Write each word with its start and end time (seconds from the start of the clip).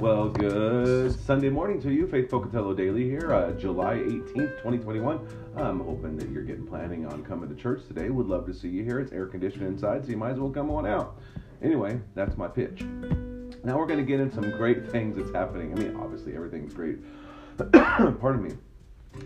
Sunday 0.00 1.50
morning 1.50 1.78
to 1.82 1.92
you, 1.92 2.06
Faith 2.06 2.30
Pocatello 2.30 2.72
Daily 2.72 3.04
here, 3.04 3.34
uh, 3.34 3.52
July 3.52 3.96
18th, 3.96 4.56
2021. 4.62 5.20
I'm 5.56 5.80
hoping 5.80 6.16
that 6.16 6.30
you're 6.30 6.42
getting 6.42 6.66
planning 6.66 7.04
on 7.04 7.22
coming 7.22 7.50
to 7.50 7.54
church 7.54 7.86
today. 7.86 8.08
Would 8.08 8.26
love 8.26 8.46
to 8.46 8.54
see 8.54 8.68
you 8.68 8.82
here. 8.82 8.98
It's 8.98 9.12
air 9.12 9.26
conditioned 9.26 9.66
inside, 9.66 10.06
so 10.06 10.10
you 10.10 10.16
might 10.16 10.30
as 10.30 10.38
well 10.38 10.48
come 10.48 10.70
on 10.70 10.86
out. 10.86 11.20
Anyway, 11.62 12.00
that's 12.14 12.38
my 12.38 12.48
pitch. 12.48 12.80
Now 13.62 13.76
we're 13.76 13.86
going 13.86 13.98
to 13.98 14.04
get 14.04 14.20
into 14.20 14.34
some 14.34 14.50
great 14.52 14.90
things 14.90 15.18
that's 15.18 15.32
happening. 15.32 15.72
I 15.72 15.76
mean, 15.76 15.94
obviously, 15.96 16.34
everything's 16.34 16.72
great. 16.72 16.96
Pardon 17.72 18.42
me. 18.42 18.52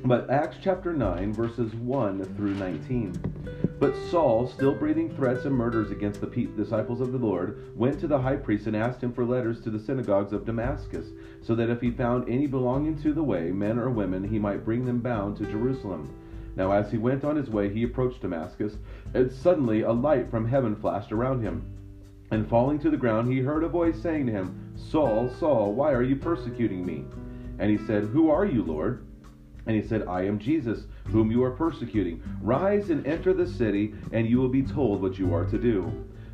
But 0.07 0.31
Acts 0.31 0.57
chapter 0.63 0.93
9, 0.93 1.33
verses 1.35 1.75
1 1.75 2.37
through 2.37 2.55
19. 2.55 3.77
But 3.79 3.95
Saul, 4.11 4.47
still 4.47 4.75
breathing 4.75 5.15
threats 5.15 5.45
and 5.45 5.55
murders 5.55 5.91
against 5.91 6.21
the 6.23 6.27
disciples 6.57 7.01
of 7.01 7.13
the 7.13 7.19
Lord, 7.19 7.77
went 7.77 8.01
to 8.01 8.07
the 8.07 8.19
high 8.19 8.37
priest 8.37 8.67
and 8.67 8.75
asked 8.75 9.03
him 9.03 9.13
for 9.13 9.27
letters 9.27 9.61
to 9.61 9.71
the 9.71 9.79
synagogues 9.79 10.33
of 10.33 10.47
Damascus, 10.47 11.09
so 11.43 11.55
that 11.55 11.69
if 11.69 11.83
he 11.83 11.91
found 11.91 12.29
any 12.29 12.47
belonging 12.47 13.01
to 13.03 13.13
the 13.13 13.23
way, 13.23 13.51
men 13.51 13.79
or 13.79 13.91
women, 13.91 14.25
he 14.25 14.39
might 14.39 14.65
bring 14.65 14.87
them 14.87 15.01
bound 15.01 15.37
to 15.37 15.45
Jerusalem. 15.45 16.15
Now, 16.57 16.73
as 16.73 16.91
he 16.91 16.99
went 16.99 17.25
on 17.25 17.37
his 17.37 17.51
way, 17.51 17.73
he 17.73 17.83
approached 17.83 18.23
Damascus, 18.23 18.79
and 19.13 19.31
suddenly 19.31 19.83
a 19.83 19.93
light 19.93 20.31
from 20.31 20.49
heaven 20.49 20.77
flashed 20.77 21.13
around 21.13 21.43
him. 21.43 21.63
And 22.31 22.49
falling 22.49 22.79
to 22.81 22.91
the 22.91 22.97
ground, 22.97 23.31
he 23.31 23.41
heard 23.41 23.65
a 23.65 23.69
voice 23.69 24.01
saying 24.01 24.27
to 24.27 24.33
him, 24.33 24.73
Saul, 24.77 25.29
Saul, 25.39 25.75
why 25.75 25.93
are 25.93 26.03
you 26.03 26.17
persecuting 26.17 26.87
me? 26.87 27.05
And 27.59 27.71
he 27.71 27.87
said, 27.87 28.05
Who 28.05 28.31
are 28.31 28.47
you, 28.47 28.63
Lord? 28.63 29.07
And 29.67 29.75
he 29.75 29.87
said, 29.87 30.07
I 30.07 30.23
am 30.27 30.39
Jesus, 30.39 30.87
whom 31.07 31.31
you 31.31 31.43
are 31.43 31.51
persecuting. 31.51 32.23
Rise 32.43 32.91
and 32.91 33.07
enter 33.07 33.33
the 33.33 33.47
city, 33.47 33.95
and 34.13 34.29
you 34.29 34.39
will 34.39 34.49
be 34.49 34.63
told 34.63 35.01
what 35.01 35.19
you 35.19 35.35
are 35.35 35.47
to 35.47 35.59
do. 35.59 35.91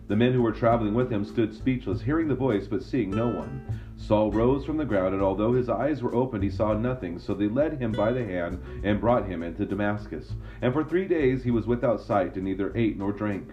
The 0.09 0.17
men 0.17 0.33
who 0.33 0.43
were 0.43 0.51
traveling 0.51 0.95
with 0.95 1.13
him 1.13 1.25
stood 1.25 1.55
speechless, 1.55 2.03
hearing 2.03 2.27
the 2.27 2.35
voice, 2.35 2.67
but 2.67 2.83
seeing 2.83 3.11
no 3.11 3.29
one. 3.29 3.81
Saul 3.97 4.33
rose 4.33 4.65
from 4.65 4.77
the 4.77 4.85
ground, 4.85 5.15
and 5.15 5.23
although 5.23 5.53
his 5.53 5.69
eyes 5.69 6.03
were 6.03 6.15
opened, 6.17 6.43
he 6.43 6.51
saw 6.51 6.73
nothing. 6.75 7.21
So 7.21 7.33
they 7.33 7.47
led 7.47 7.79
him 7.79 7.93
by 7.93 8.11
the 8.11 8.25
hand 8.25 8.61
and 8.83 9.01
brought 9.01 9.29
him 9.29 9.45
into 9.45 9.65
Damascus. 9.65 10.33
And 10.63 10.73
for 10.73 10.83
three 10.83 11.07
days 11.07 11.45
he 11.45 11.53
was 11.53 11.67
without 11.67 12.01
sight, 12.01 12.35
and 12.35 12.45
neither 12.45 12.77
ate 12.77 12.99
nor 12.99 13.13
drank. 13.13 13.53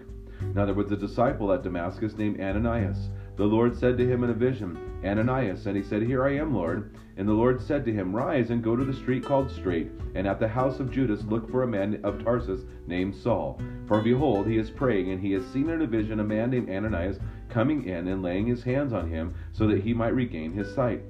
Now 0.54 0.64
there 0.64 0.74
was 0.74 0.90
a 0.90 0.96
disciple 0.96 1.52
at 1.52 1.62
Damascus 1.62 2.16
named 2.16 2.40
Ananias. 2.40 3.08
The 3.38 3.44
Lord 3.44 3.76
said 3.76 3.96
to 3.98 4.04
him 4.04 4.24
in 4.24 4.30
a 4.30 4.34
vision, 4.34 4.76
Ananias, 5.04 5.66
and 5.66 5.76
he 5.76 5.82
said, 5.84 6.02
Here 6.02 6.24
I 6.24 6.34
am, 6.34 6.52
Lord. 6.52 6.92
And 7.16 7.28
the 7.28 7.32
Lord 7.32 7.62
said 7.62 7.84
to 7.84 7.92
him, 7.92 8.14
Rise 8.14 8.50
and 8.50 8.64
go 8.64 8.74
to 8.74 8.84
the 8.84 8.92
street 8.92 9.24
called 9.24 9.48
Straight, 9.48 9.92
and 10.16 10.26
at 10.26 10.40
the 10.40 10.48
house 10.48 10.80
of 10.80 10.90
Judas 10.90 11.22
look 11.22 11.48
for 11.48 11.62
a 11.62 11.68
man 11.68 12.00
of 12.02 12.24
Tarsus 12.24 12.62
named 12.88 13.14
Saul. 13.14 13.60
For 13.86 14.02
behold, 14.02 14.48
he 14.48 14.58
is 14.58 14.70
praying, 14.70 15.12
and 15.12 15.20
he 15.20 15.30
has 15.34 15.46
seen 15.46 15.70
in 15.70 15.82
a 15.82 15.86
vision 15.86 16.18
a 16.18 16.24
man 16.24 16.50
named 16.50 16.68
Ananias 16.68 17.20
coming 17.48 17.84
in 17.84 18.08
and 18.08 18.24
laying 18.24 18.48
his 18.48 18.64
hands 18.64 18.92
on 18.92 19.08
him, 19.08 19.36
so 19.52 19.68
that 19.68 19.84
he 19.84 19.94
might 19.94 20.16
regain 20.16 20.52
his 20.52 20.74
sight. 20.74 21.02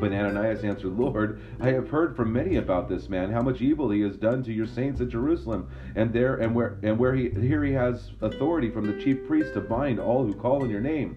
But 0.00 0.12
Ananias 0.12 0.64
answered, 0.64 0.98
Lord, 0.98 1.42
I 1.60 1.68
have 1.72 1.90
heard 1.90 2.16
from 2.16 2.32
many 2.32 2.56
about 2.56 2.88
this 2.88 3.10
man, 3.10 3.30
how 3.30 3.42
much 3.42 3.60
evil 3.60 3.90
he 3.90 4.00
has 4.00 4.16
done 4.16 4.42
to 4.44 4.52
your 4.54 4.66
saints 4.66 5.02
at 5.02 5.10
Jerusalem, 5.10 5.68
and 5.96 6.14
there 6.14 6.36
and 6.36 6.54
where 6.54 6.78
and 6.82 6.98
where 6.98 7.14
he 7.14 7.28
here 7.28 7.62
he 7.62 7.74
has 7.74 8.10
authority 8.22 8.70
from 8.70 8.86
the 8.86 8.98
chief 9.02 9.26
priest 9.26 9.52
to 9.52 9.60
bind 9.60 10.00
all 10.00 10.24
who 10.24 10.32
call 10.32 10.62
on 10.62 10.70
your 10.70 10.80
name. 10.80 11.16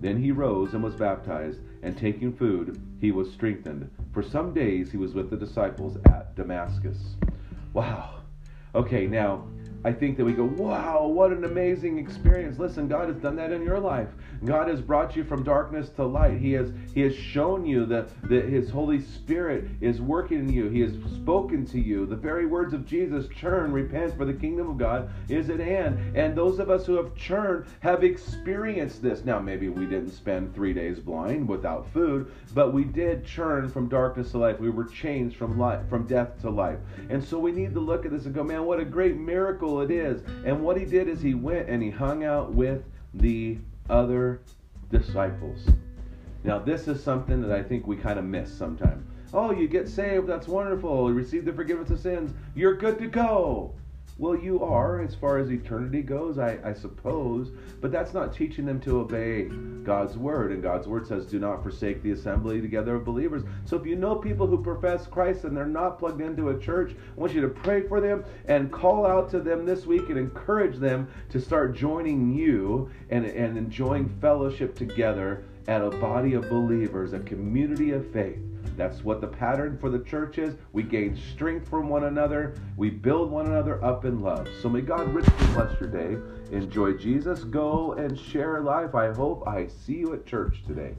Then 0.00 0.22
he 0.22 0.30
rose 0.30 0.74
and 0.74 0.82
was 0.82 0.94
baptized, 0.94 1.60
and 1.82 1.96
taking 1.96 2.32
food, 2.32 2.80
he 3.00 3.12
was 3.12 3.32
strengthened. 3.32 3.90
For 4.12 4.22
some 4.22 4.52
days 4.52 4.90
he 4.90 4.96
was 4.96 5.14
with 5.14 5.30
the 5.30 5.36
disciples 5.36 5.96
at 6.06 6.34
Damascus. 6.34 7.16
Wow. 7.72 8.20
Okay, 8.74 9.06
now 9.06 9.48
I 9.86 9.92
think 9.92 10.16
that 10.16 10.24
we 10.24 10.32
go, 10.32 10.46
wow, 10.46 11.06
what 11.06 11.30
an 11.30 11.44
amazing 11.44 11.96
experience. 11.96 12.58
Listen, 12.58 12.88
God 12.88 13.08
has 13.08 13.18
done 13.18 13.36
that 13.36 13.52
in 13.52 13.62
your 13.62 13.78
life. 13.78 14.08
God 14.44 14.66
has 14.66 14.80
brought 14.80 15.14
you 15.14 15.22
from 15.22 15.44
darkness 15.44 15.90
to 15.90 16.04
light. 16.04 16.38
He 16.40 16.50
has 16.54 16.72
He 16.92 17.02
has 17.02 17.14
shown 17.14 17.64
you 17.64 17.86
that, 17.86 18.08
that 18.22 18.46
His 18.46 18.68
Holy 18.68 19.00
Spirit 19.00 19.68
is 19.80 20.00
working 20.00 20.40
in 20.40 20.52
you. 20.52 20.68
He 20.70 20.80
has 20.80 20.92
spoken 21.14 21.64
to 21.66 21.78
you. 21.78 22.04
The 22.04 22.16
very 22.16 22.46
words 22.46 22.74
of 22.74 22.84
Jesus, 22.84 23.28
churn, 23.28 23.70
repent, 23.70 24.16
for 24.16 24.24
the 24.24 24.32
kingdom 24.32 24.68
of 24.68 24.76
God 24.76 25.08
is 25.28 25.50
at 25.50 25.60
hand. 25.60 26.16
And 26.16 26.36
those 26.36 26.58
of 26.58 26.68
us 26.68 26.84
who 26.84 26.96
have 26.96 27.14
churned 27.14 27.66
have 27.78 28.02
experienced 28.02 29.02
this. 29.02 29.24
Now, 29.24 29.38
maybe 29.38 29.68
we 29.68 29.86
didn't 29.86 30.10
spend 30.10 30.52
three 30.52 30.72
days 30.72 30.98
blind 30.98 31.48
without 31.48 31.86
food, 31.92 32.32
but 32.54 32.74
we 32.74 32.82
did 32.82 33.24
churn 33.24 33.68
from 33.68 33.88
darkness 33.88 34.32
to 34.32 34.38
life. 34.38 34.58
We 34.58 34.70
were 34.70 34.86
changed 34.86 35.36
from 35.36 35.60
life, 35.60 35.88
from 35.88 36.08
death 36.08 36.40
to 36.40 36.50
life. 36.50 36.80
And 37.08 37.22
so 37.22 37.38
we 37.38 37.52
need 37.52 37.72
to 37.74 37.80
look 37.80 38.04
at 38.04 38.10
this 38.10 38.26
and 38.26 38.34
go, 38.34 38.42
man, 38.42 38.64
what 38.64 38.80
a 38.80 38.84
great 38.84 39.16
miracle 39.16 39.75
it 39.80 39.90
is. 39.90 40.22
And 40.44 40.62
what 40.62 40.76
he 40.76 40.84
did 40.84 41.08
is 41.08 41.20
he 41.20 41.34
went 41.34 41.68
and 41.68 41.82
he 41.82 41.90
hung 41.90 42.24
out 42.24 42.52
with 42.54 42.82
the 43.14 43.58
other 43.88 44.40
disciples. 44.90 45.66
Now, 46.44 46.58
this 46.58 46.86
is 46.86 47.02
something 47.02 47.40
that 47.42 47.50
I 47.50 47.62
think 47.62 47.86
we 47.86 47.96
kind 47.96 48.18
of 48.18 48.24
miss 48.24 48.52
sometimes. 48.52 49.04
Oh, 49.34 49.50
you 49.50 49.66
get 49.66 49.88
saved, 49.88 50.26
that's 50.26 50.46
wonderful. 50.46 51.08
You 51.08 51.14
receive 51.14 51.44
the 51.44 51.52
forgiveness 51.52 51.90
of 51.90 51.98
sins, 51.98 52.32
you're 52.54 52.76
good 52.76 52.98
to 52.98 53.08
go. 53.08 53.74
Well, 54.18 54.34
you 54.34 54.64
are 54.64 55.02
as 55.02 55.14
far 55.14 55.36
as 55.36 55.50
eternity 55.50 56.00
goes, 56.00 56.38
I, 56.38 56.58
I, 56.64 56.72
suppose, 56.72 57.50
but 57.82 57.92
that's 57.92 58.14
not 58.14 58.32
teaching 58.32 58.64
them 58.64 58.80
to 58.80 59.00
obey 59.00 59.50
God's 59.84 60.16
word. 60.16 60.52
And 60.52 60.62
God's 60.62 60.88
word 60.88 61.06
says, 61.06 61.26
do 61.26 61.38
not 61.38 61.62
forsake 61.62 62.02
the 62.02 62.12
assembly 62.12 62.62
together 62.62 62.94
of 62.94 63.04
believers. 63.04 63.42
So 63.66 63.76
if 63.76 63.84
you 63.84 63.94
know 63.94 64.14
people 64.14 64.46
who 64.46 64.62
profess 64.62 65.06
Christ 65.06 65.44
and 65.44 65.54
they're 65.54 65.66
not 65.66 65.98
plugged 65.98 66.22
into 66.22 66.48
a 66.48 66.58
church, 66.58 66.92
I 66.92 67.20
want 67.20 67.34
you 67.34 67.42
to 67.42 67.48
pray 67.48 67.82
for 67.82 68.00
them 68.00 68.24
and 68.46 68.72
call 68.72 69.06
out 69.06 69.30
to 69.32 69.40
them 69.40 69.66
this 69.66 69.84
week 69.84 70.08
and 70.08 70.18
encourage 70.18 70.76
them 70.76 71.08
to 71.28 71.38
start 71.38 71.76
joining 71.76 72.32
you 72.32 72.90
and, 73.10 73.26
and 73.26 73.58
enjoying 73.58 74.08
fellowship 74.22 74.74
together 74.74 75.44
at 75.68 75.82
a 75.82 75.90
body 75.90 76.34
of 76.34 76.48
believers, 76.48 77.12
a 77.12 77.20
community 77.20 77.90
of 77.90 78.10
faith. 78.12 78.38
That's 78.76 79.02
what 79.02 79.20
the 79.20 79.26
pattern 79.26 79.78
for 79.78 79.88
the 79.88 80.00
church 80.00 80.38
is. 80.38 80.54
We 80.72 80.82
gain 80.82 81.16
strength 81.16 81.68
from 81.68 81.88
one 81.88 82.04
another. 82.04 82.54
We 82.76 82.90
build 82.90 83.30
one 83.30 83.46
another 83.46 83.82
up 83.82 84.04
in 84.04 84.20
love. 84.20 84.48
So 84.60 84.68
may 84.68 84.82
God 84.82 85.12
richly 85.14 85.46
bless 85.54 85.80
your 85.80 85.88
day. 85.88 86.18
Enjoy 86.54 86.92
Jesus. 86.92 87.44
Go 87.44 87.92
and 87.94 88.18
share 88.18 88.60
life. 88.60 88.94
I 88.94 89.12
hope 89.12 89.48
I 89.48 89.66
see 89.66 89.94
you 89.94 90.12
at 90.12 90.26
church 90.26 90.62
today. 90.66 90.94